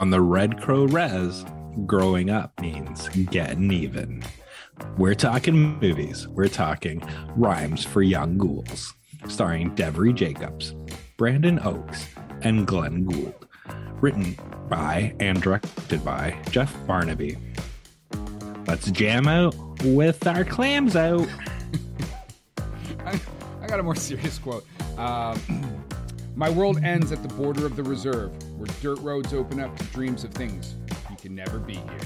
[0.00, 1.44] On the Red Crow Res,
[1.86, 4.24] growing up means getting even.
[4.98, 6.26] We're talking movies.
[6.26, 7.00] We're talking
[7.36, 8.92] Rhymes for Young Ghouls,
[9.28, 10.74] starring Devery Jacobs,
[11.16, 12.08] Brandon Oakes,
[12.42, 13.46] and Glen Gould.
[14.00, 14.36] Written
[14.68, 17.38] by and directed by Jeff Barnaby.
[18.66, 19.54] Let's jam out
[19.84, 21.28] with our clams out.
[23.04, 23.20] I,
[23.62, 24.66] I got a more serious quote.
[24.98, 25.83] Um,
[26.36, 29.84] My world ends at the border of the reserve, where dirt roads open up to
[29.84, 30.74] dreams of things
[31.08, 32.00] you can never be here.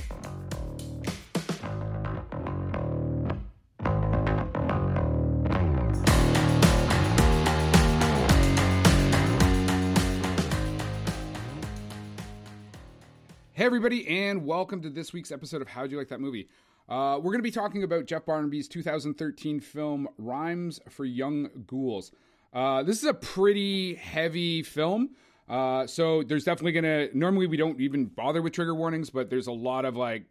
[13.55, 16.51] Hey, everybody, and welcome to this week's episode of How'd You Like That Movie?
[16.87, 22.13] Uh, we're going to be talking about Jeff Barnaby's 2013 film Rhymes for Young Ghouls.
[22.53, 25.11] Uh, this is a pretty heavy film.
[25.49, 27.09] Uh, so there's definitely gonna.
[27.15, 30.25] Normally we don't even bother with trigger warnings, but there's a lot of like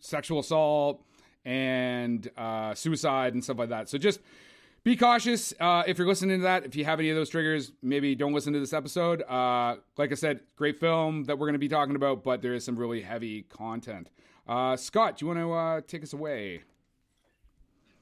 [0.00, 1.02] sexual assault
[1.44, 3.88] and uh, suicide and stuff like that.
[3.88, 4.20] So just
[4.84, 6.64] be cautious uh, if you're listening to that.
[6.64, 9.22] If you have any of those triggers, maybe don't listen to this episode.
[9.22, 12.54] Uh, like I said, great film that we're going to be talking about, but there
[12.54, 14.08] is some really heavy content.
[14.46, 16.62] Uh, Scott, do you want to uh, take us away?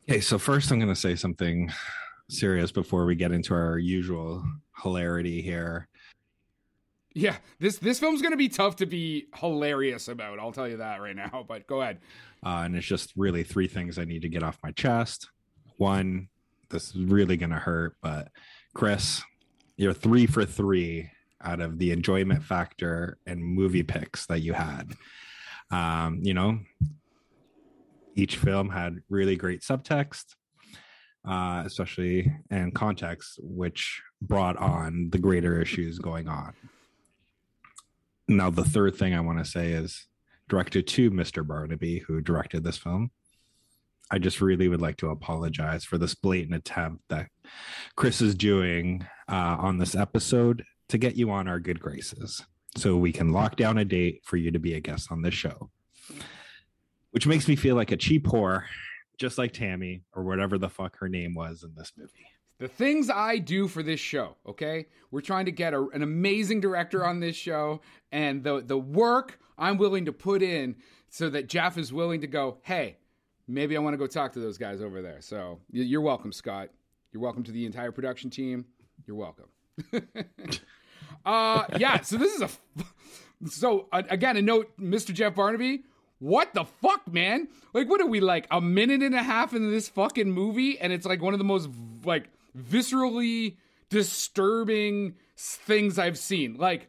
[0.09, 1.71] Okay, so first I'm going to say something
[2.31, 4.45] serious before we get into our usual
[4.83, 5.89] hilarity here.
[7.13, 10.39] Yeah, this this film's gonna be tough to be hilarious about.
[10.39, 11.45] I'll tell you that right now.
[11.49, 11.99] But go ahead.
[12.45, 15.29] Uh, and it's just really three things I need to get off my chest.
[15.77, 16.29] One,
[16.71, 18.29] this is really gonna hurt, but
[18.75, 19.23] Chris,
[19.77, 21.11] you're three for three
[21.43, 24.93] out of the enjoyment factor and movie picks that you had.
[25.71, 26.61] Um, you know,
[28.15, 30.37] each film had really great subtext
[31.27, 36.55] uh, especially in context, which brought on the greater issues going on.
[38.29, 40.07] Now, the third thing I want to say is
[40.49, 41.47] directed to Mr.
[41.47, 43.11] Barnaby, who directed this film.
[44.11, 47.29] I just really would like to apologize for this blatant attempt that
[47.97, 52.45] Chris is doing uh, on this episode to get you on our good graces
[52.77, 55.35] so we can lock down a date for you to be a guest on this
[55.35, 55.71] show.
[57.13, 58.65] Which makes me feel like a cheap whore
[59.21, 62.27] just like Tammy or whatever the fuck her name was in this movie.
[62.59, 64.87] The things I do for this show, okay?
[65.11, 69.39] We're trying to get a, an amazing director on this show, and the the work
[69.59, 70.77] I'm willing to put in
[71.11, 72.97] so that Jeff is willing to go, hey,
[73.47, 75.21] maybe I want to go talk to those guys over there.
[75.21, 76.71] So you're welcome, Scott.
[77.13, 78.65] You're welcome to the entire production team.
[79.07, 79.49] You're welcome.
[81.27, 82.01] uh, yeah.
[82.01, 82.49] So this is a.
[83.49, 85.15] So again, a note, Mr.
[85.15, 85.85] Jeff Barnaby
[86.21, 87.49] what the fuck, man?
[87.73, 90.93] Like, what are we like a minute and a half into this fucking movie, and
[90.93, 91.69] it's like one of the most
[92.05, 93.57] like viscerally
[93.89, 96.57] disturbing things I've seen.
[96.57, 96.89] Like,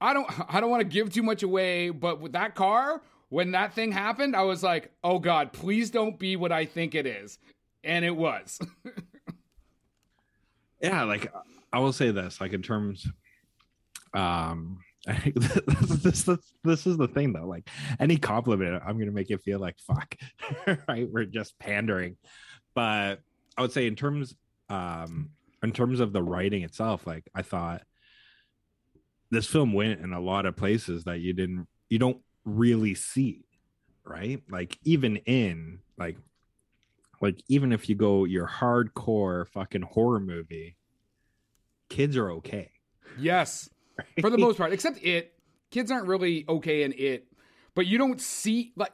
[0.00, 3.52] I don't, I don't want to give too much away, but with that car, when
[3.52, 7.06] that thing happened, I was like, oh god, please don't be what I think it
[7.06, 7.38] is,
[7.82, 8.60] and it was.
[10.80, 11.32] yeah, like
[11.72, 13.06] I will say this, like in terms,
[14.12, 14.80] um
[15.34, 17.68] this, this this is the thing though like
[17.98, 20.14] any compliment i'm gonna make you feel like fuck
[20.88, 21.08] right?
[21.10, 22.16] We're just pandering.
[22.74, 23.20] But
[23.56, 24.34] i would say in terms
[24.68, 25.30] um
[25.62, 27.82] in terms of the writing itself like i thought
[29.30, 33.44] this film went in a lot of places that you didn't you don't really see
[34.04, 34.42] right?
[34.50, 36.16] Like even in like
[37.20, 40.76] like even if you go your hardcore fucking horror movie
[41.88, 42.70] kids are okay.
[43.18, 43.68] Yes
[44.20, 45.34] for the most part, except it.
[45.70, 47.26] Kids aren't really okay in it,
[47.74, 48.92] but you don't see like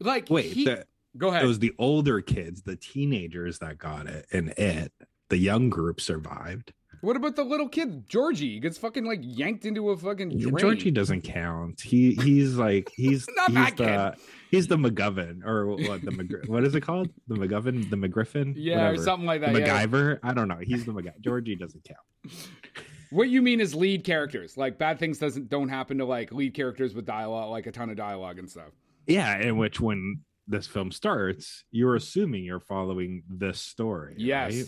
[0.00, 0.52] like wait.
[0.52, 1.44] He, the, go ahead.
[1.44, 4.92] It was the older kids, the teenagers that got it, and it.
[5.28, 6.72] The young group survived.
[7.00, 8.54] What about the little kid, Georgie?
[8.54, 10.56] He gets fucking like yanked into a fucking drain.
[10.56, 11.80] Georgie doesn't count.
[11.80, 14.22] He he's like he's Not he's the kid.
[14.50, 17.10] he's the McGovern or what the McGr- what is it called?
[17.28, 18.94] The McGovern, the McGriffin, Yeah, Whatever.
[19.00, 19.52] or something like that.
[19.52, 19.84] The yeah.
[19.86, 20.18] MacGyver.
[20.22, 20.58] I don't know.
[20.62, 21.20] He's the MacGyver.
[21.20, 22.34] Georgie doesn't count.
[23.10, 24.56] What you mean is lead characters.
[24.56, 27.90] Like bad things doesn't don't happen to like lead characters with dialogue, like a ton
[27.90, 28.70] of dialogue and stuff.
[29.06, 34.14] Yeah, in which when this film starts, you're assuming you're following this story.
[34.18, 34.54] Yes.
[34.54, 34.64] right?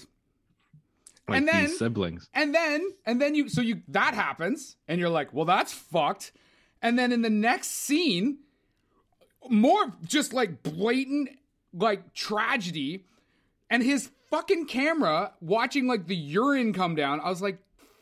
[1.29, 2.29] Like And then- these siblings.
[2.35, 6.33] And then and then you so you that happens and you're like, "Well, that's fucked."
[6.83, 8.39] And then in the next scene,
[9.49, 11.31] more just like blatant
[11.73, 13.05] like tragedy
[13.69, 17.21] and his fucking camera watching like the urine come down.
[17.21, 17.59] I was like,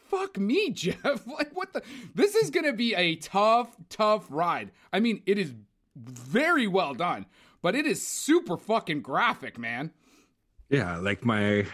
[0.09, 1.83] "Fuck me, Jeff." like what the
[2.15, 4.71] This is going to be a tough tough ride.
[4.93, 5.55] I mean, it is
[5.97, 7.27] very well done,
[7.63, 9.93] but it is super fucking graphic, man.
[10.69, 11.67] Yeah, like my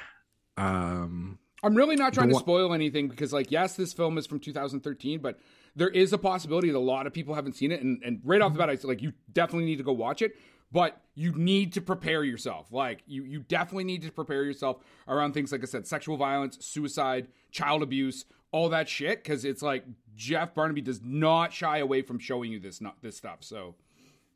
[0.57, 4.39] um I'm really not trying to spoil anything because, like, yes, this film is from
[4.39, 5.39] 2013, but
[5.75, 8.43] there is a possibility that a lot of people haven't seen it, and, and right
[8.43, 10.37] off the bat, I said like you definitely need to go watch it.
[10.75, 12.73] But you need to prepare yourself.
[12.73, 16.59] Like you, you definitely need to prepare yourself around things like I said, sexual violence,
[16.67, 19.23] suicide, child abuse, all that shit.
[19.23, 19.85] Because it's like
[20.17, 23.39] Jeff Barnaby does not shy away from showing you this not this stuff.
[23.41, 23.77] So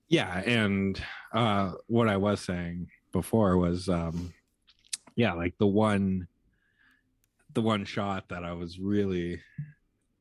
[0.08, 1.02] yeah, and
[1.32, 4.32] uh, what I was saying before was, um,
[5.16, 6.28] yeah, like the one,
[7.54, 9.42] the one shot that I was really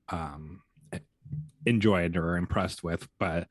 [0.10, 0.62] um,
[1.68, 3.48] enjoyed or impressed with, but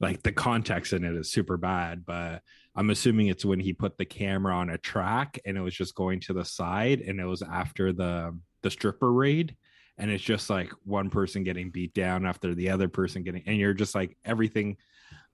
[0.00, 2.04] like the context in it is super bad.
[2.04, 2.42] But
[2.74, 5.94] I'm assuming it's when he put the camera on a track and it was just
[5.94, 9.56] going to the side, and it was after the the stripper raid
[10.00, 13.58] and it's just like one person getting beat down after the other person getting and
[13.58, 14.76] you're just like everything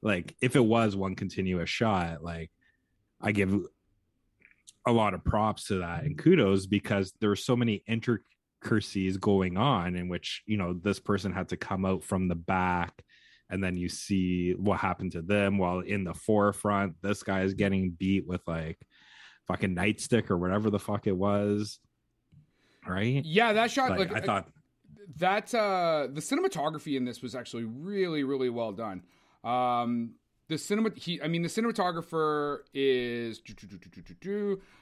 [0.03, 2.51] like if it was one continuous shot like
[3.21, 3.55] i give
[4.87, 9.57] a lot of props to that and kudos because there were so many intricacies going
[9.57, 13.05] on in which you know this person had to come out from the back
[13.51, 16.95] and then you see what happened to them while in the forefront.
[17.03, 18.79] This guy is getting beat with like
[19.47, 21.79] fucking nightstick or whatever the fuck it was
[22.87, 23.25] right?
[23.25, 24.49] Yeah that shot like, like, i thought
[25.17, 29.03] that uh the cinematography in this was actually really really well done.
[29.45, 30.15] Um
[30.49, 33.41] the cinema he i mean the cinematographer is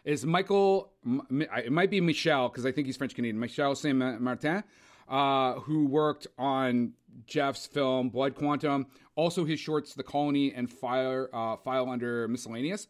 [0.04, 0.92] is michael
[1.30, 3.38] it might be michel because i think he's french canadian.
[3.38, 4.62] Michel saint martin
[5.08, 6.92] uh who worked on
[7.26, 12.88] jeff's film blood quantum also his shorts the colony and fire uh file under miscellaneous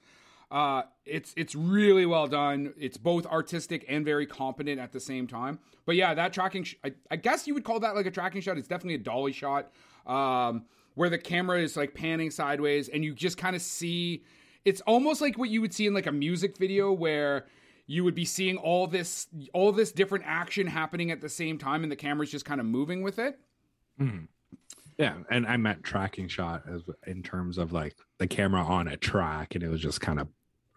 [0.55, 2.75] uh, it's it's really well done.
[2.78, 5.58] It's both artistic and very competent at the same time.
[5.84, 8.40] But yeah, that tracking, sh- I, I, guess you would call that like a tracking
[8.40, 8.56] shot.
[8.56, 9.72] It's definitely a dolly shot,
[10.06, 10.64] um,
[10.94, 14.22] where the camera is like panning sideways, and you just kind of see.
[14.64, 17.46] It's almost like what you would see in like a music video, where
[17.87, 21.83] you would be seeing all this all this different action happening at the same time,
[21.83, 23.39] and the camera's just kind of moving with it.
[24.01, 24.25] Mm-hmm.
[24.99, 28.97] Yeah, and I meant tracking shot as in terms of like the camera on a
[28.97, 30.29] track, and it was just kind of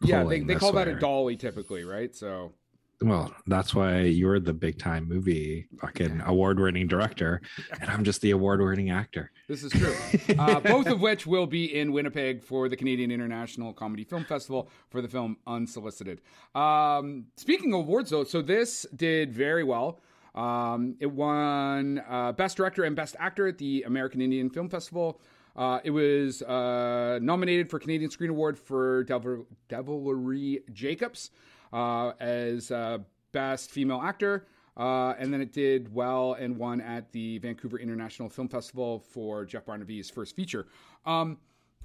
[0.01, 0.85] yeah, they, they call way.
[0.85, 2.15] that a dolly typically, right?
[2.15, 2.53] So
[3.01, 7.41] well, that's why you're the big time movie fucking award winning director,
[7.79, 9.31] and I'm just the award winning actor.
[9.47, 9.95] This is true.
[10.39, 14.69] uh, both of which will be in Winnipeg for the Canadian International Comedy Film Festival
[14.89, 16.21] for the film Unsolicited.
[16.55, 19.99] Um, speaking of awards, though, so this did very well.
[20.33, 25.21] Um, it won uh, Best Director and Best Actor at the American Indian Film Festival.
[25.55, 31.31] Uh, it was uh, nominated for Canadian Screen Award for Devil- Devery Jacobs
[31.73, 32.99] as uh,
[33.31, 34.47] Best Female Actor.
[34.77, 39.43] Uh, and then it did well and won at the Vancouver International Film Festival for
[39.43, 40.67] Jeff Barnaby's first feature.
[41.03, 41.37] Um,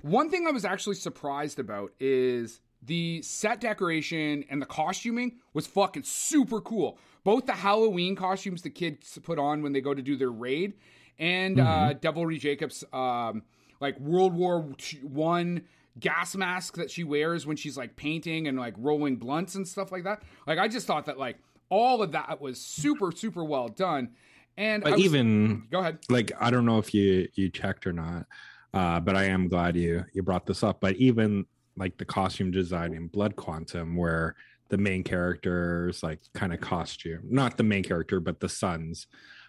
[0.02, 5.66] one thing I was actually surprised about is the set decoration and the costuming was
[5.66, 6.98] fucking super cool.
[7.24, 10.74] Both the Halloween costumes the kids put on when they go to do their raid
[11.18, 11.90] and uh, mm-hmm.
[11.90, 13.42] uh, Devery Jacobs um,
[13.80, 14.66] like World War
[15.02, 15.62] One
[16.00, 19.92] gas mask that she wears when she's like painting and like rolling blunts and stuff
[19.92, 20.22] like that.
[20.46, 24.10] Like I just thought that like all of that was super super well done.
[24.56, 25.98] And but was, even go ahead.
[26.08, 28.26] Like I don't know if you you checked or not,
[28.74, 30.80] uh, but I am glad you you brought this up.
[30.80, 34.36] But even like the costume design in Blood Quantum, where
[34.68, 39.06] the main character's like kind of costume, not the main character, but the son's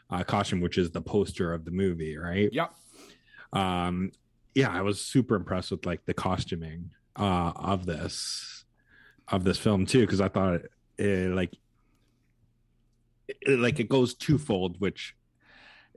[0.09, 2.49] uh, costume, which is the poster of the movie, right?
[2.51, 2.73] Yep.
[3.53, 4.11] Um,
[4.55, 8.65] yeah, I was super impressed with like the costuming uh, of this
[9.29, 10.61] of this film too, because I thought
[10.97, 11.55] it, like
[13.27, 15.15] it, like it goes twofold, which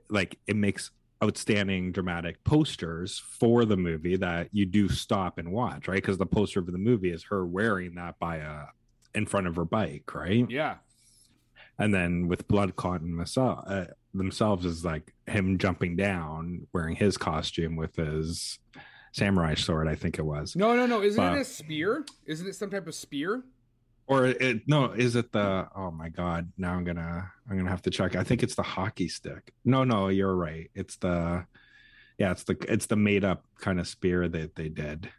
[0.09, 0.91] like it makes
[1.23, 5.95] outstanding dramatic posters for the movie that you do stop and watch, right?
[5.95, 8.65] Because the poster of the movie is her wearing that by a
[9.15, 10.49] in front of her bike, right?
[10.49, 10.75] Yeah.
[11.79, 17.75] And then with Blood Quantum uh, themselves is like him jumping down wearing his costume
[17.75, 18.59] with his
[19.13, 20.55] samurai sword i think it was.
[20.55, 21.01] No no no.
[21.01, 22.05] Isn't but, it a spear?
[22.25, 23.43] Isn't it some type of spear?
[24.05, 27.81] Or it no is it the oh my god now i'm gonna i'm gonna have
[27.83, 28.15] to check.
[28.15, 29.53] I think it's the hockey stick.
[29.65, 30.69] No no you're right.
[30.75, 31.45] It's the
[32.17, 35.09] yeah it's the it's the made up kind of spear that they did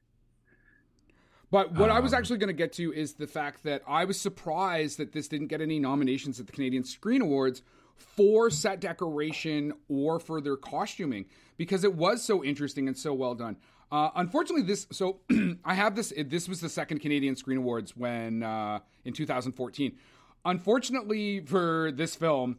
[1.51, 3.83] but what um, I was um, actually going to get to is the fact that
[3.87, 7.63] I was surprised that this didn't get any nominations at the Canadian Screen Awards
[7.97, 11.27] for set decoration or for their costuming
[11.57, 13.57] because it was so interesting and so well done.
[13.91, 15.21] Uh, unfortunately, this so
[15.65, 16.13] I have this.
[16.17, 19.97] This was the second Canadian Screen Awards when uh, in 2014.
[20.45, 22.59] Unfortunately for this film,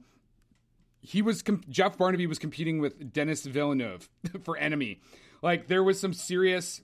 [1.02, 4.10] he was Jeff Barnaby was competing with Denis Villeneuve
[4.44, 5.02] for Enemy.
[5.42, 6.82] Like there was some serious,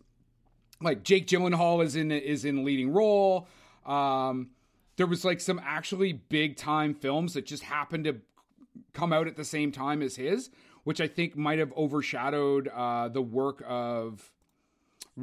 [0.81, 3.47] like Jake Gyllenhaal is in is in leading role.
[3.85, 4.49] Um,
[4.97, 8.17] there was like some actually big time films that just happened to
[8.93, 10.49] come out at the same time as his,
[10.83, 14.31] which I think might have overshadowed uh, the work of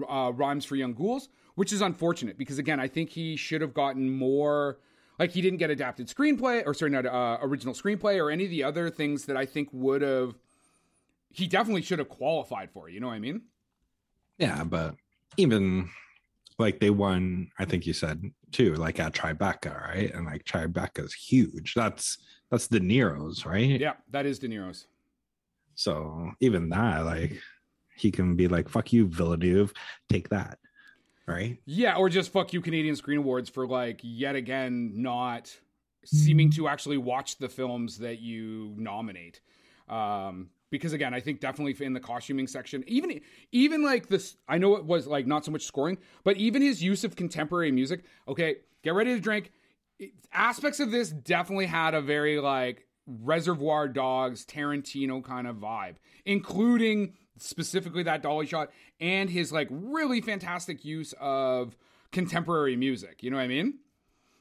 [0.08, 3.74] uh, Rhymes for Young Ghouls, which is unfortunate because again, I think he should have
[3.74, 4.78] gotten more.
[5.18, 8.50] Like he didn't get adapted screenplay, or sorry, not uh, original screenplay, or any of
[8.50, 10.34] the other things that I think would have.
[11.30, 12.88] He definitely should have qualified for.
[12.88, 13.42] You know what I mean?
[14.36, 14.96] Yeah, but
[15.36, 15.88] even
[16.58, 20.12] like they won, I think you said too, like at Tribeca, right?
[20.14, 21.74] And like Tribeca's huge.
[21.74, 22.18] That's
[22.50, 23.80] that's De Niro's, right?
[23.80, 24.86] Yeah, that is De Niro's.
[25.74, 27.40] So even that, like,
[27.96, 29.72] he can be like, "Fuck you, Villeneuve,
[30.08, 30.58] take that,"
[31.26, 31.58] right?
[31.64, 35.54] Yeah, or just fuck you, Canadian Screen Awards, for like yet again not
[36.04, 39.40] seeming to actually watch the films that you nominate.
[39.88, 43.20] Um, because again, I think definitely in the costuming section, even
[43.52, 46.82] even like this, I know it was like not so much scoring, but even his
[46.82, 48.02] use of contemporary music.
[48.26, 49.52] Okay, get ready to drink.
[50.32, 57.12] Aspects of this definitely had a very like Reservoir Dogs, Tarantino kind of vibe, including
[57.36, 61.76] specifically that dolly shot and his like really fantastic use of
[62.12, 63.22] contemporary music.
[63.22, 63.78] You know what I mean?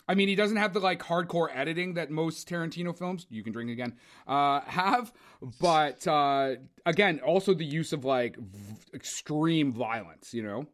[0.07, 3.53] I mean, he doesn't have the like hardcore editing that most Tarantino films, you can
[3.53, 3.93] drink again,
[4.27, 5.13] uh, have.
[5.59, 6.55] But uh,
[6.85, 10.67] again, also the use of like v- extreme violence, you know?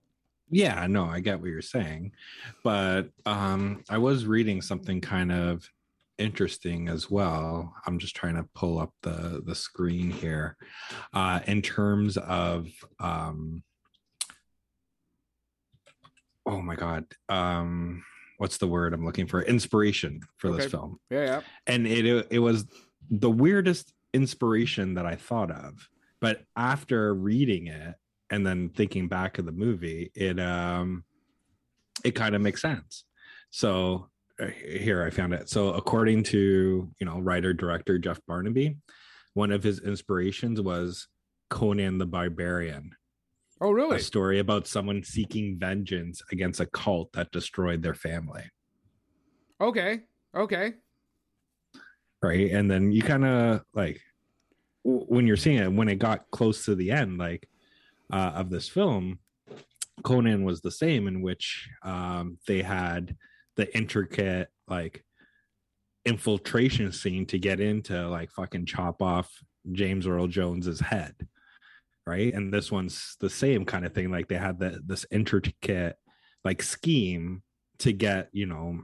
[0.49, 2.13] Yeah, no, I get what you're saying.
[2.63, 5.69] But um, I was reading something kind of
[6.17, 7.73] interesting as well.
[7.85, 10.57] I'm just trying to pull up the the screen here.
[11.13, 12.69] Uh, in terms of
[12.99, 13.63] um,
[16.45, 17.05] oh my god.
[17.29, 18.03] Um,
[18.37, 19.41] what's the word I'm looking for?
[19.41, 20.63] Inspiration for Okay.
[20.63, 20.99] this film.
[21.09, 21.41] Yeah, yeah.
[21.67, 22.65] and it it was
[23.09, 25.89] the weirdest inspiration that I thought of.
[26.19, 27.95] But after reading it
[28.29, 31.03] and then thinking back of the movie, it um
[32.03, 33.03] it kind of makes sense.
[33.49, 35.49] So uh, here I found it.
[35.49, 38.77] So according to you know writer director Jeff Barnaby,
[39.33, 41.07] one of his inspirations was
[41.49, 42.91] Conan the Barbarian,
[43.59, 43.97] Oh, really?
[43.97, 48.43] a story about someone seeking vengeance against a cult that destroyed their family.
[49.59, 50.01] Okay.
[50.35, 50.73] Okay.
[52.21, 54.01] right and then you kind of like
[54.85, 57.47] w- when you're seeing it when it got close to the end like
[58.11, 59.17] uh, of this film
[60.03, 63.15] conan was the same in which um, they had
[63.55, 65.03] the intricate like
[66.05, 69.31] infiltration scene to get into like fucking chop off
[69.71, 71.15] james earl jones's head
[72.07, 75.97] right and this one's the same kind of thing like they had the, this intricate
[76.45, 77.43] like scheme
[77.79, 78.79] to get you know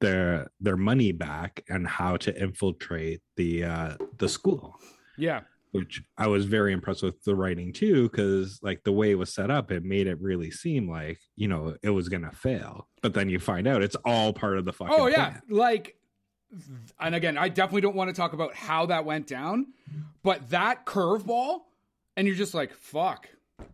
[0.00, 4.74] their their money back and how to infiltrate the uh the school
[5.16, 5.42] Yeah.
[5.70, 9.32] which i was very impressed with the writing too because like the way it was
[9.32, 13.14] set up it made it really seem like you know it was gonna fail but
[13.14, 15.42] then you find out it's all part of the fucking Oh yeah, plan.
[15.48, 15.96] like,
[17.00, 19.68] and again, I definitely don't want to talk about how that went down,
[20.22, 21.60] but that curveball,
[22.16, 23.28] and you're just like, fuck,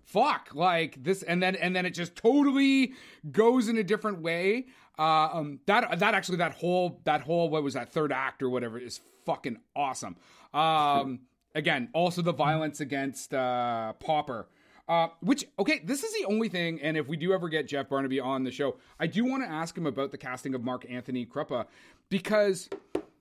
[0.04, 2.92] fuck, like this, and then and then it just totally
[3.30, 4.66] goes in a different way.
[4.98, 8.50] Uh, um, that that actually that whole that whole what was that third act or
[8.50, 10.16] whatever is fucking awesome.
[10.52, 11.20] Um,
[11.54, 14.48] again, also the violence against uh, Popper.
[14.88, 17.90] Uh, which okay, this is the only thing, and if we do ever get Jeff
[17.90, 20.86] Barnaby on the show, I do want to ask him about the casting of Mark
[20.88, 21.66] Antony Krupa
[22.08, 22.70] because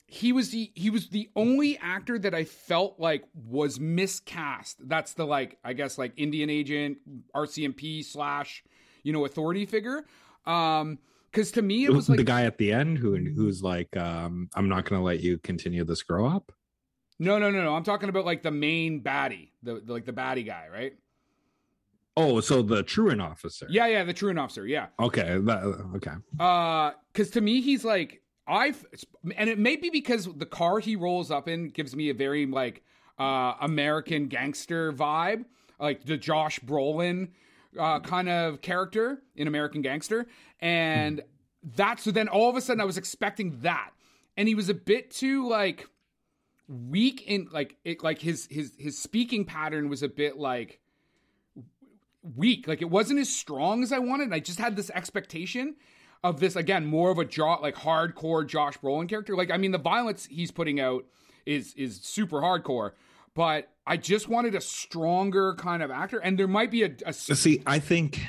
[0.08, 4.78] he was the he was the only actor that I felt like was miscast.
[4.88, 6.98] That's the like I guess like Indian agent,
[7.36, 8.64] RCMP slash
[9.04, 10.06] you know authority figure.
[10.46, 11.00] Um,
[11.32, 14.50] because to me it was like the guy at the end who who's like um
[14.56, 16.54] i'm not gonna let you continue this grow up
[17.20, 17.76] no no no no.
[17.76, 20.94] I'm talking about like the main baddie, the, the like the baddie guy, right?
[22.16, 24.88] oh so the truant officer Yeah yeah, the truant officer, yeah.
[25.00, 25.64] okay that,
[25.96, 28.86] okay Uh, because to me, he's like I've,
[29.36, 32.46] and it may be because the car he rolls up in gives me a very
[32.46, 32.84] like
[33.20, 35.46] uh American gangster vibe,
[35.80, 37.30] like the Josh Brolin
[37.77, 40.27] uh kind of character in American Gangster,
[40.60, 41.22] and
[41.75, 42.00] that.
[42.00, 43.92] So then all of a sudden, I was expecting that,
[44.38, 45.88] and he was a bit too like
[46.68, 50.80] weak in like it like his his his speaking pattern was a bit like
[52.36, 52.68] weak.
[52.68, 54.34] Like it wasn't as strong as i wanted.
[54.34, 55.75] I just had this expectation
[56.24, 59.36] of this again more of a jaw like hardcore josh brolin character.
[59.36, 61.06] Like i mean the violence he's putting out
[61.46, 62.92] is is super hardcore
[63.34, 67.14] but i just wanted a stronger kind of actor and there might be a, a
[67.14, 68.20] see i think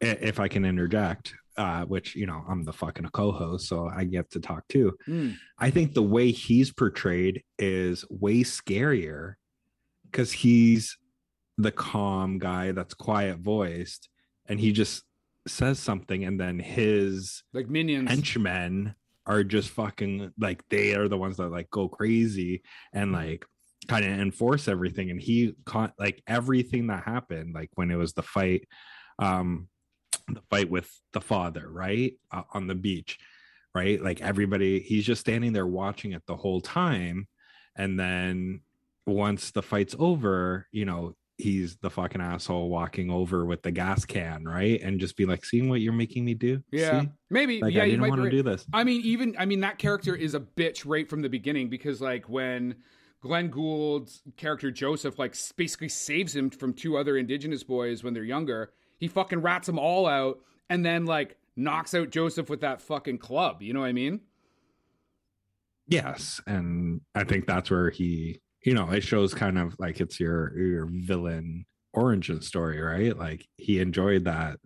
[0.00, 4.30] if i can interject uh which you know i'm the fucking co-host so i get
[4.30, 4.92] to talk too.
[5.06, 9.34] Mm, I think the way he's portrayed is way scarier
[10.10, 10.98] because he's
[11.58, 14.08] the calm guy that's quiet voiced
[14.46, 15.04] and he just
[15.46, 18.08] says something and then his like minions.
[18.08, 18.94] henchmen
[19.26, 23.44] are just fucking like they are the ones that like go crazy and like
[23.88, 25.10] kind of enforce everything.
[25.10, 28.66] And he caught like everything that happened like when it was the fight
[29.18, 29.68] um
[30.28, 33.18] the fight with the father right uh, on the beach
[33.74, 34.00] right?
[34.00, 37.26] Like everybody he's just standing there watching it the whole time.
[37.76, 38.60] And then
[39.06, 44.04] once the fight's over you know he's the fucking asshole walking over with the gas
[44.04, 44.80] can right?
[44.80, 46.62] And just be like seeing what you're making me do?
[46.70, 47.02] Yeah.
[47.02, 47.08] See?
[47.30, 47.60] maybe.
[47.60, 48.66] Like yeah i didn't want to do this.
[48.72, 52.00] I mean, even I mean that character is a bitch right from the beginning because
[52.00, 52.76] like when
[53.20, 58.22] Glen Gould's character Joseph like basically saves him from two other indigenous boys when they're
[58.22, 60.38] younger, he fucking rats them all out
[60.70, 63.62] and then like knocks out Joseph with that fucking club.
[63.62, 64.20] You know what I mean?
[65.86, 66.40] yes.
[66.46, 70.56] And i think that's where he you know it shows kind of like it's your
[70.58, 74.58] your villain origin story right like he enjoyed that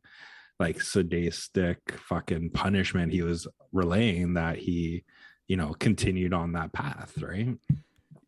[0.59, 1.79] like sadistic
[2.09, 5.05] fucking punishment he was relaying that he
[5.47, 7.57] you know continued on that path right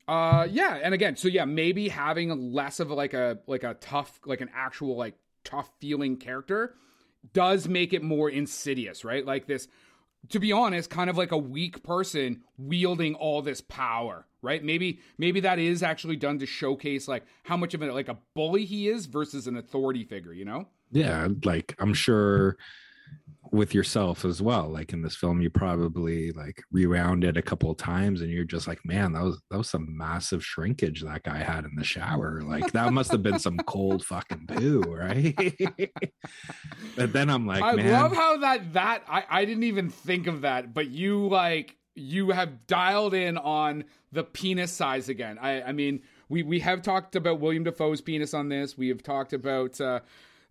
[0.08, 4.18] Uh yeah, and again, so yeah, maybe having less of like a like a tough
[4.26, 6.74] like an actual like tough feeling character
[7.32, 9.24] does make it more insidious, right?
[9.24, 9.68] Like this
[10.28, 14.62] to be honest, kind of like a weak person wielding all this power, right?
[14.62, 18.18] Maybe maybe that is actually done to showcase like how much of a like a
[18.34, 20.66] bully he is versus an authority figure, you know?
[20.92, 22.56] yeah like i'm sure
[23.52, 27.70] with yourself as well like in this film you probably like rewound it a couple
[27.70, 31.22] of times and you're just like man that was that was some massive shrinkage that
[31.22, 35.34] guy had in the shower like that must have been some cold fucking poo right
[36.96, 40.26] but then i'm like I man love how that that I, I didn't even think
[40.26, 45.38] of that, but you like you have dialed in on the penis size again.
[45.40, 48.78] I I mean we we have talked about William Dafoe's penis on this.
[48.78, 50.00] We have talked about uh,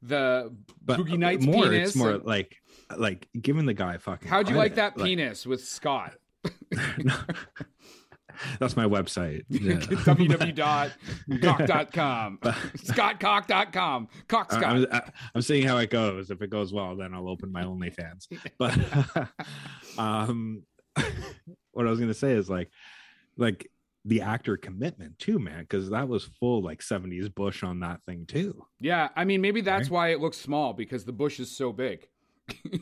[0.01, 0.53] the
[0.83, 1.89] but Boogie Nights more penis.
[1.89, 2.57] it's more like
[2.97, 4.95] like giving the guy fucking how'd you like credit.
[4.97, 6.15] that penis with Scott?
[8.59, 9.73] that's my website yeah.
[11.27, 12.39] www.cock.com.
[12.77, 14.07] ScottCock.com.
[14.27, 14.63] Cock Scott.
[14.63, 16.31] I'm, I- I'm seeing how it goes.
[16.31, 18.27] If it goes well, then I'll open my OnlyFans.
[18.57, 18.77] But
[19.97, 20.63] um,
[21.71, 22.69] what I was gonna say is like,
[23.37, 23.69] like
[24.05, 28.25] the actor commitment too, man, because that was full like 70s Bush on that thing
[28.25, 28.65] too.
[28.79, 29.91] yeah, I mean maybe that's Right.
[29.91, 32.07] why it looks small because the bush is so big.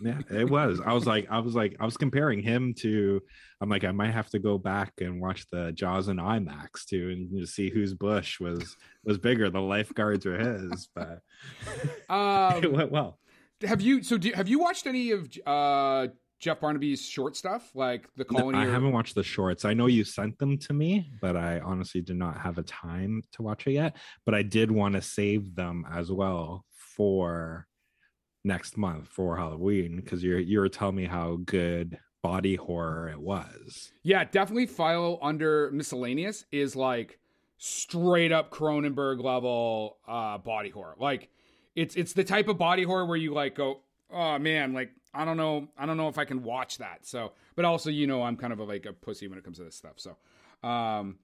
[0.01, 0.80] Yeah, it was.
[0.86, 3.21] I was like, I was like, I was comparing him to.
[3.62, 7.10] I'm like, I might have to go back and watch the Jaws and IMAX too,
[7.10, 9.49] and just see whose Bush was was bigger.
[9.49, 11.19] The lifeguards or his, but
[11.84, 13.19] it Um, went well.
[13.63, 16.08] Have you so do, have you watched any of uh
[16.39, 18.60] Jeff Barnaby's short stuff like the No, colony?
[18.60, 19.65] I or- haven't watched the shorts.
[19.65, 23.23] I know you sent them to me, but I honestly did not have a time
[23.34, 23.95] to watch it yet.
[24.25, 26.63] But I did want to save them as well
[26.95, 27.66] for
[28.43, 33.19] next month for Halloween because you're you were telling me how good body horror it
[33.19, 33.91] was.
[34.04, 37.19] Yeah, definitely file under miscellaneous is like
[37.58, 40.95] straight up Cronenberg level uh body horror.
[41.00, 41.30] Like
[41.76, 45.26] it's it's the type of body horror where you like go, "Oh man, like I
[45.26, 48.23] don't know, I don't know if I can watch that." So, but also, you know,
[48.23, 49.97] I'm kind of a, like a pussy when it comes to this stuff.
[49.97, 50.17] So,
[50.67, 51.17] um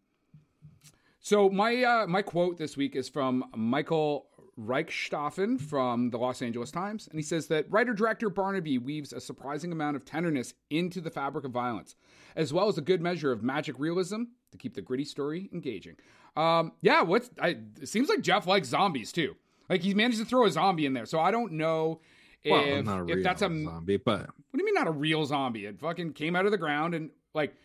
[1.20, 4.28] so my uh my quote this week is from Michael
[4.60, 9.20] Rechtshaffen from the Los Angeles Times, and he says that writer director Barnaby weaves a
[9.20, 11.96] surprising amount of tenderness into the fabric of violence,
[12.36, 15.96] as well as a good measure of magic realism to keep the gritty story engaging.
[16.36, 19.36] Um, yeah, what's I, it seems like Jeff likes zombies too.
[19.70, 22.02] Like he managed to throw a zombie in there, so I don't know
[22.44, 22.52] if
[22.86, 25.66] Well, if that's a zombie, but what do you mean not a real zombie?
[25.66, 27.56] It fucking came out of the ground and like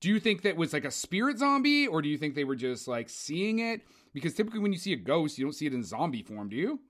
[0.00, 2.56] do you think that was like a spirit zombie or do you think they were
[2.56, 3.80] just like seeing it?
[4.16, 6.56] Because typically when you see a ghost, you don't see it in zombie form, do
[6.56, 6.80] you?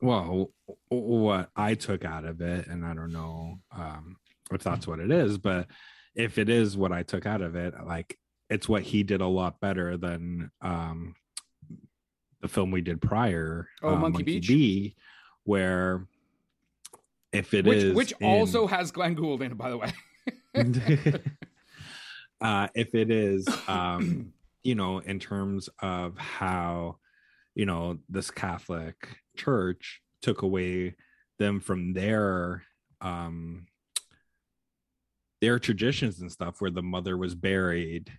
[0.00, 0.52] well,
[0.90, 4.14] what I took out of it, and I don't know um,
[4.52, 5.66] if that's what it is, but
[6.14, 8.16] if it is what I took out of it, like
[8.48, 11.16] it's what he did a lot better than um,
[12.42, 14.46] the film we did prior, Oh, uh, Monkey Beach?
[14.46, 14.94] B,
[15.42, 16.06] where
[17.32, 19.92] if it which is which in- also has Glen Gould in it, by the way.
[22.40, 24.32] uh, if it is, um,
[24.66, 26.96] you know, in terms of how,
[27.54, 30.96] you know, this Catholic Church took away
[31.38, 32.64] them from their
[33.00, 33.66] um
[35.40, 38.10] their traditions and stuff where the mother was buried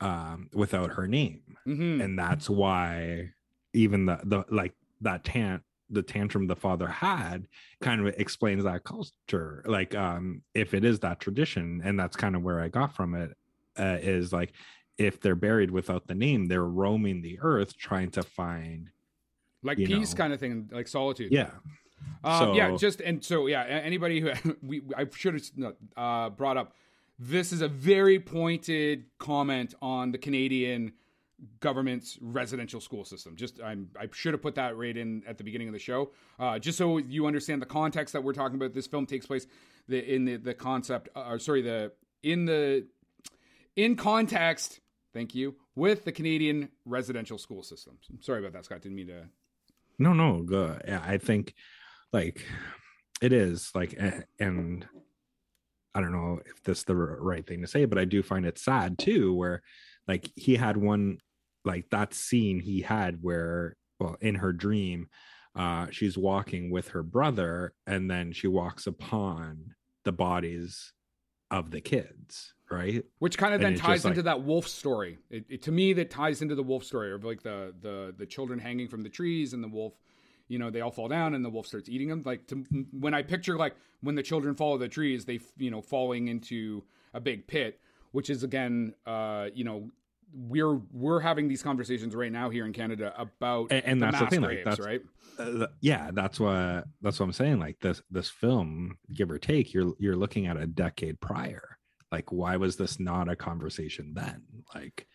[0.00, 1.42] um without her name.
[1.64, 3.30] Hmm and that's why
[3.72, 7.48] even the the like that tant the tantrum the father had
[7.80, 9.64] kind of explains that culture.
[9.66, 13.14] Like um if it is that tradition and that's kind of where i got from
[13.14, 13.34] it
[13.78, 14.52] uh, is like
[14.98, 18.90] if they're buried without the name they're roaming the earth trying to find
[19.62, 20.18] Like peace know.
[20.18, 21.32] kind of thing, like solitude.
[21.32, 21.50] yeah
[22.22, 24.30] Um, yeah, just and so yeah, anybody who
[24.62, 26.72] we I should have uh, brought up.
[27.18, 30.92] This is a very pointed comment on the Canadian
[31.60, 33.34] government's residential school system.
[33.36, 36.10] Just I'm, I should have put that right in at the beginning of the show,
[36.38, 38.72] uh, just so you understand the context that we're talking about.
[38.74, 39.46] This film takes place
[39.88, 41.90] the, in the the concept, uh, or sorry, the
[42.22, 42.86] in the
[43.74, 44.80] in context.
[45.14, 47.98] Thank you with the Canadian residential school system.
[48.20, 48.82] Sorry about that, Scott.
[48.82, 49.24] Didn't mean to.
[49.98, 50.44] No, no.
[50.86, 51.54] Yeah, I think
[52.12, 52.44] like
[53.20, 53.98] it is like,
[54.38, 54.86] and
[55.94, 58.46] I don't know if this is the right thing to say, but I do find
[58.46, 59.62] it sad too, where
[60.06, 61.18] like he had one
[61.64, 65.08] like that scene he had where well in her dream
[65.54, 70.92] uh she's walking with her brother and then she walks upon the bodies
[71.50, 73.04] of the kids right?
[73.18, 75.18] Which kind of then ties into like, that wolf story.
[75.30, 78.26] It, it, to me that ties into the wolf story of like the the the
[78.26, 79.94] children hanging from the trees and the wolf
[80.48, 82.22] you know they all fall down and the wolf starts eating them.
[82.24, 85.80] Like to, when i picture like when the children follow the trees they you know
[85.80, 86.82] falling into
[87.14, 87.80] a big pit
[88.12, 89.90] which is again uh you know
[90.34, 94.20] we're we're having these conversations right now here in canada about and, and the that's
[94.20, 95.02] the thing graves, like that's right?
[95.38, 99.72] uh, yeah that's what that's what i'm saying like this this film give or take
[99.72, 101.77] you're you're looking at a decade prior
[102.10, 104.42] like why was this not a conversation then
[104.74, 105.06] like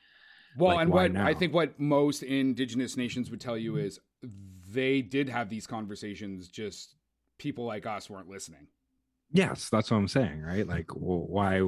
[0.58, 1.25] well, like, and what now?
[1.25, 3.99] I think what most indigenous nations would tell you is
[4.71, 6.95] they did have these conversations, just
[7.38, 8.67] people like us weren't listening.
[9.32, 10.67] Yes, that's what I'm saying, right?
[10.67, 11.62] Like, well, why,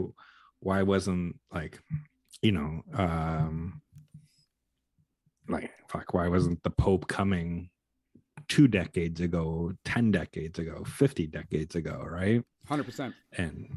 [0.59, 1.79] why wasn't like,
[2.41, 3.81] you know, um,
[5.47, 7.69] like, fuck, why wasn't the Pope coming
[8.47, 12.43] two decades ago, 10 decades ago, 50 decades ago, right?
[12.69, 13.13] 100%.
[13.37, 13.67] And,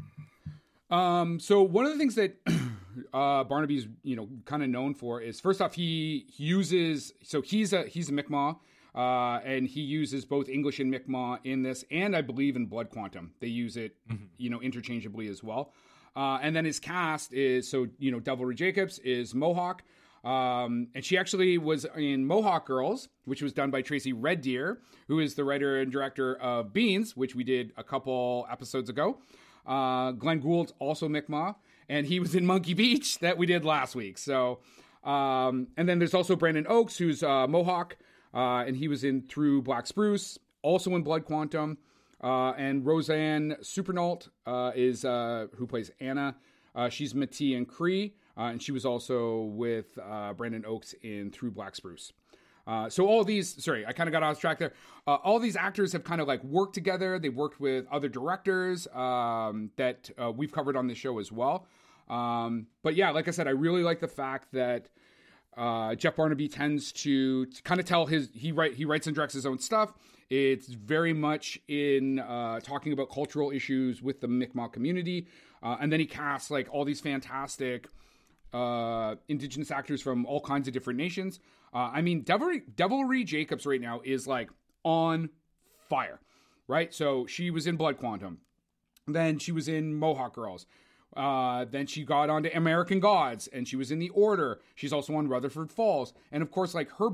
[0.89, 2.37] um, so one of the things that
[3.13, 7.41] uh, Barnaby's you know kind of known for is first off he, he uses so
[7.41, 8.57] he's a he's a Mi'kmaq
[8.95, 12.89] uh, and he uses both English and Mi'kmaq in this, and I believe in Blood
[12.89, 14.25] Quantum they use it mm-hmm.
[14.37, 15.73] you know interchangeably as well.
[16.15, 19.83] Uh, and then his cast is so you know Devery Jacobs is Mohawk.
[20.23, 24.81] Um, and she actually was in Mohawk Girls, which was done by Tracey Red Deer,
[25.07, 29.19] who is the writer and director of Beans, which we did a couple episodes ago.
[29.65, 31.55] Uh, Glen Gould's also Mi'kmaq
[31.89, 34.17] and he was in Monkey Beach that we did last week.
[34.17, 34.59] So,
[35.03, 37.97] um, and then there's also Brandon Oakes, who's uh, Mohawk,
[38.33, 41.79] uh, and he was in Through Black Spruce, also in Blood Quantum.
[42.21, 46.35] Uh, and Roseanne Supernault uh, is uh, who plays Anna.
[46.75, 49.97] Uh, she's Métis and Cree, and she was also with
[50.37, 52.13] Brandon Oakes in Through Black Spruce.
[52.67, 54.73] Uh, so all these, sorry, I kind of got off track there.
[55.07, 57.17] Uh, all these actors have kind of like worked together.
[57.17, 61.65] They've worked with other directors um, that uh, we've covered on the show as well.
[62.09, 64.89] Um, but yeah, like I said, I really like the fact that
[65.57, 69.33] uh, Jeff Barnaby tends to, kind of tell his he write he writes and directs
[69.33, 69.93] his own stuff.
[70.29, 75.27] It's very much in uh, talking about cultural issues with the Mi'kmaq community,
[75.63, 77.87] uh, and then he casts like all these fantastic
[78.53, 81.39] uh, indigenous actors from all kinds of different nations.
[81.73, 84.49] Uh, I mean, Devery, Devery Jacobs right now is like
[84.83, 85.29] on
[85.87, 86.19] fire,
[86.67, 86.93] right?
[86.93, 88.39] So she was in Blood Quantum,
[89.07, 90.65] then she was in Mohawk Girls.
[91.15, 94.59] Uh, then she got onto American Gods and she was in The Order.
[94.75, 96.13] She's also on Rutherford Falls.
[96.31, 97.09] And of course, like her,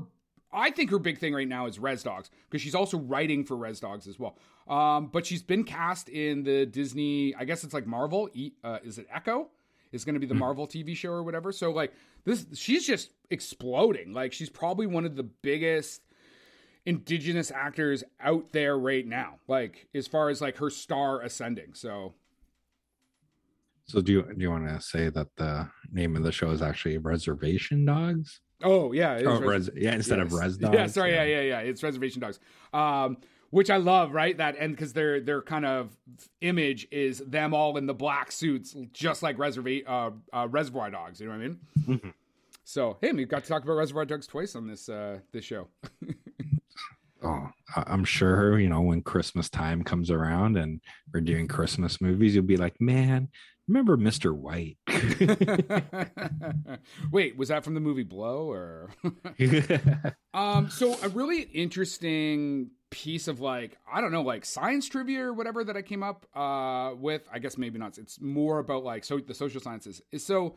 [0.52, 3.56] I think her big thing right now is Res Dogs because she's also writing for
[3.56, 4.36] Res Dogs as well.
[4.68, 8.28] Um, but she's been cast in the Disney, I guess it's like Marvel.
[8.62, 9.48] Uh, is it Echo?
[9.92, 10.40] Is going to be the hmm.
[10.40, 11.52] Marvel TV show or whatever.
[11.52, 11.92] So like
[12.24, 14.12] this, she's just exploding.
[14.12, 16.02] Like she's probably one of the biggest
[16.84, 19.36] indigenous actors out there right now.
[19.48, 21.74] Like as far as like her star ascending.
[21.74, 22.14] So
[23.86, 26.60] so do you do you want to say that the name of the show is
[26.60, 28.40] actually Reservation Dogs?
[28.62, 30.32] Oh yeah, oh, res- yeah, instead yes.
[30.32, 30.74] of Res Dogs.
[30.74, 31.58] Yeah, sorry, yeah, yeah, yeah.
[31.60, 32.40] It's Reservation Dogs.
[32.72, 33.18] Um,
[33.50, 34.36] which I love, right?
[34.36, 35.96] That and because their their kind of
[36.40, 41.20] image is them all in the black suits, just like Reserva- uh, uh, Reservoir Dogs.
[41.20, 41.58] You know what I mean?
[41.80, 42.08] Mm-hmm.
[42.64, 45.68] So hey, we've got to talk about Reservoir Dogs twice on this uh, this show.
[47.22, 50.80] oh, I'm sure you know when Christmas time comes around and
[51.12, 53.28] we're doing Christmas movies, you'll be like, man,
[53.68, 54.32] remember Mr.
[54.32, 54.78] White?
[57.10, 58.90] Wait, was that from the movie Blow or?
[60.34, 65.32] um, so a really interesting piece of like I don't know, like science trivia or
[65.32, 67.22] whatever that I came up uh, with.
[67.32, 67.98] I guess maybe not.
[67.98, 70.02] It's more about like so the social sciences.
[70.12, 70.56] Is so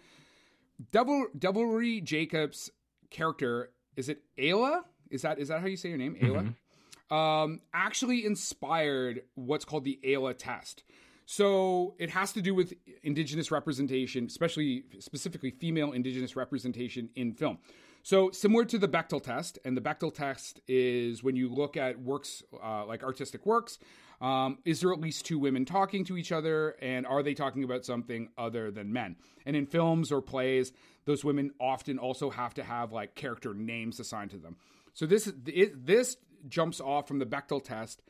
[0.91, 2.69] Devil Devery Jacobs
[3.09, 4.85] character is it Aila?
[5.09, 6.43] Is that is that how you say your name, Aila?
[6.43, 7.15] Mm-hmm.
[7.15, 10.83] Um, actually inspired what's called the Aila test.
[11.25, 17.59] So it has to do with indigenous representation, especially specifically female indigenous representation in film.
[18.03, 21.99] So similar to the Bechdel test, and the Bechdel test is when you look at
[21.99, 23.77] works uh, like artistic works.
[24.21, 27.63] Um, is there at least two women talking to each other, and are they talking
[27.63, 29.15] about something other than men?
[29.45, 30.73] And in films or plays,
[31.05, 34.57] those women often also have to have like character names assigned to them.
[34.93, 38.01] So this it, this jumps off from the Bechdel test,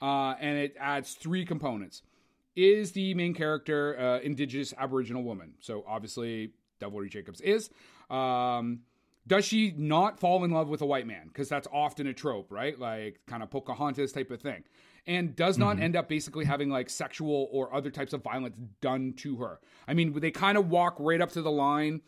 [0.00, 2.02] uh, and it adds three components.
[2.54, 5.54] Is the main character uh, Indigenous Aboriginal woman?
[5.60, 7.70] So obviously, Delroy Jacobs is.
[8.08, 8.80] Um,
[9.26, 11.26] does she not fall in love with a white man?
[11.26, 12.78] Because that's often a trope, right?
[12.78, 14.64] Like kind of Pocahontas type of thing.
[15.06, 15.84] And does not mm-hmm.
[15.84, 19.60] end up basically having like sexual or other types of violence done to her.
[19.86, 22.00] I mean, they kind of walk right up to the line,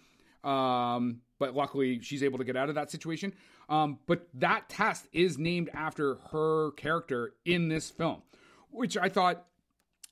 [0.43, 3.33] um, but luckily she's able to get out of that situation.
[3.69, 8.23] Um, but that test is named after her character in this film,
[8.71, 9.45] which I thought,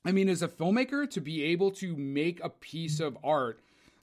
[0.04, 3.60] I mean, as a filmmaker, to be able to make a piece of art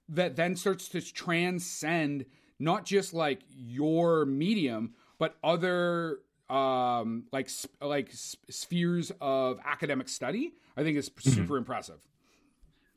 [0.10, 2.26] that then starts to transcend
[2.64, 7.50] not just like your medium, but other um like
[7.82, 11.30] like spheres of academic study i think is mm-hmm.
[11.30, 11.58] super mm-hmm.
[11.60, 12.00] impressive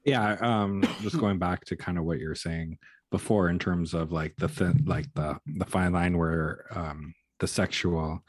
[0.05, 2.77] yeah um just going back to kind of what you're saying
[3.13, 7.47] before in terms of like the thin, like the the fine line where um the
[7.47, 8.21] sexual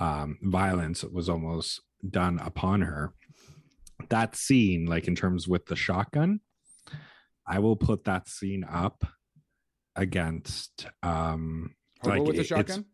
[0.00, 3.14] um violence was almost done upon her
[4.10, 6.40] that scene like in terms with the shotgun
[7.46, 9.02] i will put that scene up
[9.98, 12.86] against um Hobo like with a shotgun?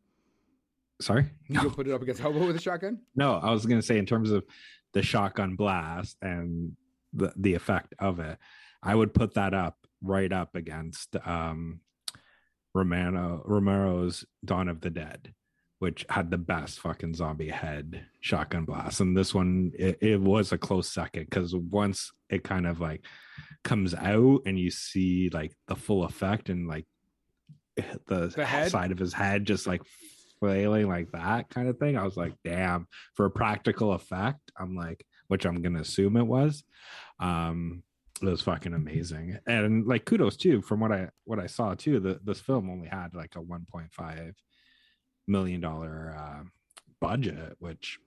[1.00, 3.02] Sorry, you'll put it up against Hobo with a shotgun.
[3.14, 4.44] No, I was going to say in terms of
[4.94, 6.72] the shotgun blast and
[7.12, 8.38] the the effect of it,
[8.82, 11.80] I would put that up right up against um
[12.74, 15.34] Romano Romero's Dawn of the Dead,
[15.78, 20.52] which had the best fucking zombie head shotgun blast, and this one it, it was
[20.52, 23.04] a close second because once it kind of like
[23.62, 26.86] comes out and you see like the full effect and like
[28.06, 28.70] the, the head?
[28.70, 29.82] side of his head just like
[30.40, 31.96] flailing like that kind of thing.
[31.96, 36.26] I was like, damn, for a practical effect, I'm like, which I'm gonna assume it
[36.26, 36.64] was.
[37.18, 37.82] Um,
[38.22, 39.38] it was fucking amazing.
[39.46, 42.88] And like kudos too, from what I what I saw too, the this film only
[42.88, 44.34] had like a 1.5
[45.26, 46.42] million dollar uh
[47.00, 47.98] budget, which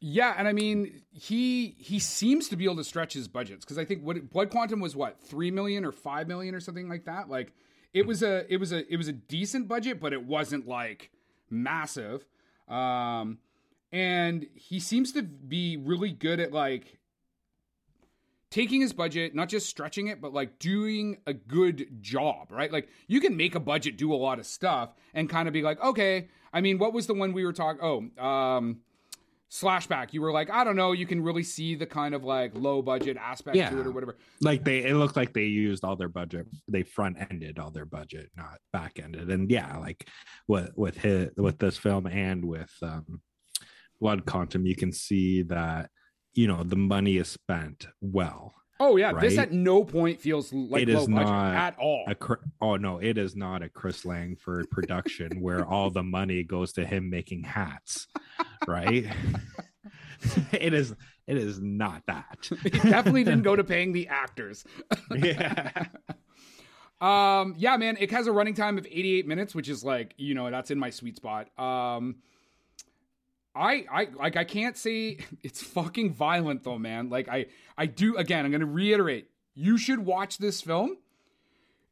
[0.00, 3.78] yeah, and I mean he he seems to be able to stretch his budgets because
[3.78, 7.04] I think what Blood Quantum was what three million or five million or something like
[7.04, 7.28] that.
[7.28, 7.52] Like
[7.92, 11.10] it was a it was a it was a decent budget, but it wasn't like
[11.48, 12.24] massive.
[12.68, 13.38] Um,
[13.92, 16.98] and he seems to be really good at like
[18.50, 22.72] taking his budget, not just stretching it, but like doing a good job, right?
[22.72, 25.62] Like you can make a budget do a lot of stuff and kind of be
[25.62, 27.80] like, okay, I mean, what was the one we were talking?
[27.82, 28.80] Oh, um,
[29.50, 32.52] Slashback, you were like, I don't know, you can really see the kind of like
[32.54, 33.70] low budget aspect yeah.
[33.70, 34.16] to it or whatever.
[34.40, 36.46] Like they, it looked like they used all their budget.
[36.68, 39.28] They front ended all their budget, not back ended.
[39.28, 40.06] And yeah, like
[40.46, 43.20] with with his, with this film and with um,
[44.00, 45.90] Blood Quantum, you can see that
[46.34, 48.54] you know the money is spent well.
[48.82, 49.20] Oh yeah, right?
[49.20, 52.06] this at no point feels like it is not at all.
[52.08, 52.16] A,
[52.62, 56.86] oh no, it is not a Chris Langford production where all the money goes to
[56.86, 58.08] him making hats,
[58.66, 59.06] right?
[60.52, 60.94] it is.
[61.26, 62.48] It is not that.
[62.64, 64.64] it definitely didn't go to paying the actors.
[65.14, 65.84] yeah.
[67.02, 67.54] Um.
[67.58, 67.98] Yeah, man.
[68.00, 70.78] It has a running time of 88 minutes, which is like you know that's in
[70.78, 71.48] my sweet spot.
[71.58, 72.16] Um.
[73.54, 77.08] I I like I can't say it's fucking violent though, man.
[77.08, 79.28] Like I I do again, I'm going to reiterate.
[79.54, 80.96] You should watch this film.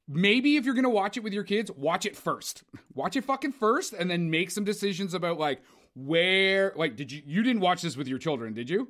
[0.06, 2.62] Maybe if you're going to watch it with your kids, watch it first.
[2.94, 5.60] Watch it fucking first and then make some decisions about like
[5.94, 8.88] where like did you you didn't watch this with your children, did you?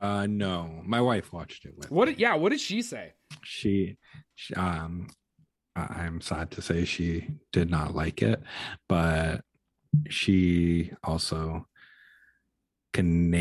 [0.00, 0.80] Uh no.
[0.84, 3.12] My wife watched it with What did, yeah, what did she say?
[3.42, 3.96] She,
[4.34, 5.08] she um
[5.76, 8.42] I'm sad to say she did not like it,
[8.88, 9.44] but
[10.08, 11.66] she also
[12.92, 13.32] can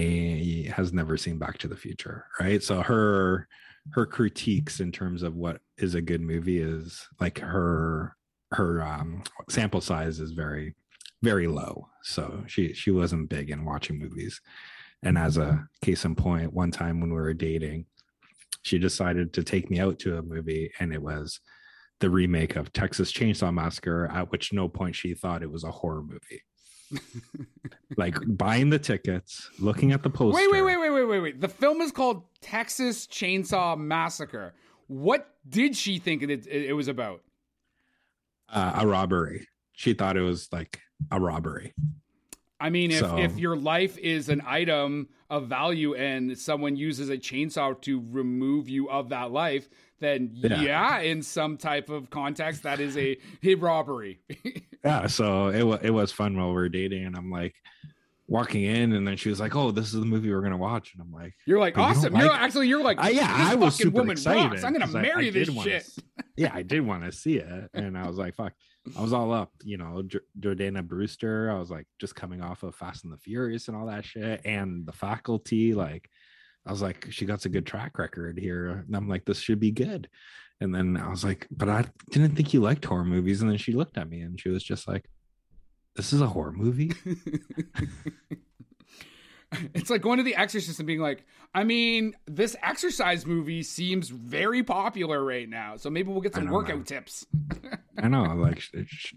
[0.65, 2.61] has never seen Back to the Future, right?
[2.61, 3.47] So her
[3.91, 8.15] her critiques in terms of what is a good movie is like her
[8.51, 10.75] her um, sample size is very
[11.21, 11.87] very low.
[12.03, 14.41] So she she wasn't big in watching movies.
[15.03, 17.85] And as a case in point, one time when we were dating,
[18.63, 21.39] she decided to take me out to a movie, and it was
[22.03, 24.11] the remake of Texas Chainsaw Massacre.
[24.13, 26.43] At which no point she thought it was a horror movie
[27.97, 30.35] like buying the tickets, looking at the poster.
[30.35, 31.41] Wait, wait, wait, wait, wait, wait, wait.
[31.41, 34.53] The film is called Texas Chainsaw Massacre.
[34.87, 37.21] What did she think it, it, was about?
[38.49, 39.47] Uh, a robbery.
[39.71, 41.73] She thought it was like a robbery.
[42.59, 47.09] I mean, if, So- if your life is an item of value and someone uses
[47.09, 49.67] a chainsaw to remove you of that life,
[50.03, 50.99] then yeah, Yeah.
[50.99, 54.19] in some type of context, that is a, a robbery.
[54.83, 57.55] yeah so it, wa it was fun while we were dating and i'm like
[58.27, 60.93] walking in and then she was like oh this is the movie we're gonna watch
[60.93, 62.15] and i'm like You're like, you awesome.
[62.15, 64.63] You're like- actually, you're like, I, yeah this i was super woman excited rocks.
[64.63, 65.87] I'm gonna marry I this did wanna shit.
[66.35, 68.53] yeah i did want to see it and i was like fuck
[68.97, 72.63] i was all up you know J- jordana brewster i was like just coming off
[72.63, 76.09] of fast and the furious and all that shit and the faculty like
[76.65, 79.59] i was like she got a good track record here and i'm like this should
[79.59, 80.07] be good
[80.61, 83.57] and then i was like but i didn't think you liked horror movies and then
[83.57, 85.05] she looked at me and she was just like
[85.95, 86.91] this is a horror movie
[89.73, 94.09] It's like going to The Exorcist and being like, I mean, this exercise movie seems
[94.09, 96.83] very popular right now, so maybe we'll get some know, workout man.
[96.85, 97.25] tips.
[97.97, 98.63] I know, like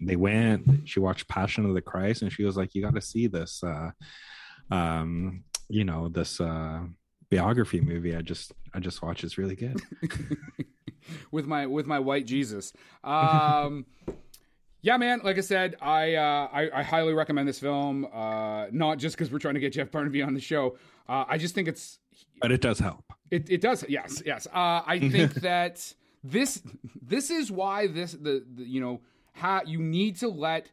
[0.00, 0.88] they went.
[0.88, 3.62] She watched Passion of the Christ, and she was like, "You got to see this,
[3.64, 3.90] uh,
[4.70, 6.80] um, you know, this uh,
[7.30, 8.14] biography movie.
[8.16, 9.24] I just, I just watched.
[9.24, 9.80] It's really good."
[11.30, 12.72] with my with my white Jesus.
[13.04, 13.86] Um,
[14.82, 15.20] yeah, man.
[15.24, 18.06] Like I said, I uh, I, I highly recommend this film.
[18.12, 20.76] Uh, not just because we're trying to get Jeff Barnaby on the show.
[21.08, 21.98] Uh, I just think it's
[22.40, 23.04] But it does help.
[23.30, 24.46] it, it does yes yes.
[24.48, 26.62] Uh, I think that this
[27.00, 29.00] this is why this the, the you know
[29.32, 30.70] how you need to let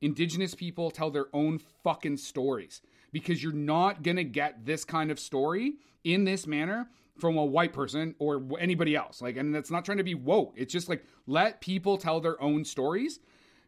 [0.00, 2.80] indigenous people tell their own fucking stories
[3.12, 7.44] because you're not going to get this kind of story in this manner from a
[7.44, 9.22] white person or anybody else.
[9.22, 10.54] Like and that's not trying to be woke.
[10.56, 13.20] It's just like let people tell their own stories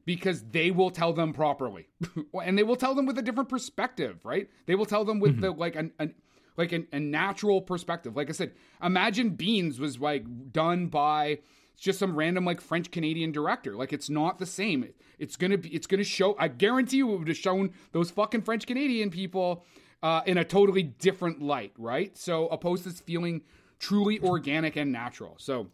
[0.07, 1.89] because they will tell them properly.
[2.45, 4.49] And they will tell them with a different perspective right?
[4.67, 5.61] They will tell them with the mm-hmm.
[5.61, 6.15] like an, an
[6.57, 8.17] like an, a natural perspective.
[8.17, 8.53] Like i said
[8.83, 11.39] imagine beans was like done by
[11.81, 13.75] just some random like french canadian director.
[13.75, 14.89] Like it's not the same.
[15.19, 18.43] It's gonna be it's gonna show i guarantee you it would have shown those fucking
[18.43, 19.65] french canadian people
[20.03, 22.17] uh, in a totally different light right?
[22.17, 23.43] So opposed to feeling
[23.79, 25.37] truly organic and natural.
[25.39, 25.69] So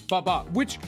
[0.08, 0.78] ba ba, which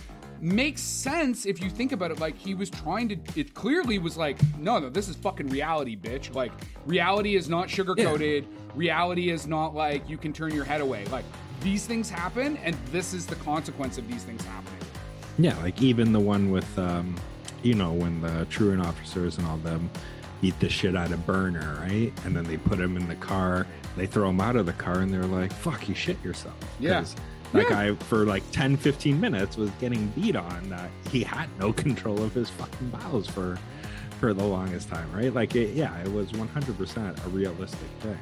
[0.42, 2.20] makes sense if you think about it.
[2.20, 5.96] Like he was trying to, it clearly was like, no, no, this is fucking reality,
[5.96, 6.34] bitch.
[6.34, 6.52] Like
[6.86, 8.46] reality is not sugar coated.
[8.74, 11.04] Reality is not like you can turn your head away.
[11.06, 11.24] Like
[11.60, 14.78] these things happen, and this is the consequence of these things happening.
[15.38, 17.14] Yeah, like even the one with, um,
[17.62, 19.90] you know, when the truant officers and all them
[20.40, 22.12] beat the shit out of Burner, right?
[22.24, 23.66] And then they put him in the car.
[23.96, 27.04] They throw him out of the car, and they're like, "Fuck, you shit yourself." Yeah.
[27.52, 27.92] 'Cause That Yeah.
[27.92, 32.22] guy for like 10, 15 minutes was getting beat on that he had no control
[32.22, 33.58] of his fucking bowels for
[34.20, 35.32] for the longest time, right?
[35.32, 38.18] Like, it, yeah, it was 100% a realistic thing.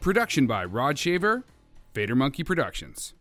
[0.00, 1.44] Production by Rod Shaver,
[1.94, 3.14] Vader Monkey Productions.